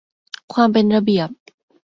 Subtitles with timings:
[0.53, 1.29] ความเป็นระเบียบ